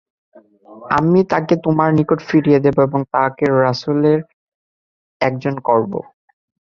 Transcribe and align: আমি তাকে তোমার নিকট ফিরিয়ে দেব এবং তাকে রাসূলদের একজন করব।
আমি 0.97 1.19
তাকে 1.31 1.53
তোমার 1.65 1.89
নিকট 1.97 2.19
ফিরিয়ে 2.29 2.63
দেব 2.65 2.77
এবং 2.87 2.99
তাকে 3.13 3.45
রাসূলদের 3.61 4.19
একজন 5.21 5.55
করব। 5.67 5.93